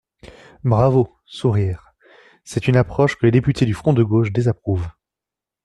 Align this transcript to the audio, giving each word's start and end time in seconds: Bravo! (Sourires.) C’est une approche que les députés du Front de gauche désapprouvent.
Bravo! 0.63 1.15
(Sourires.) 1.27 1.77
C’est 2.43 2.67
une 2.67 2.75
approche 2.75 3.15
que 3.17 3.27
les 3.27 3.31
députés 3.31 3.67
du 3.67 3.75
Front 3.75 3.93
de 3.93 4.01
gauche 4.01 4.31
désapprouvent. 4.31 4.89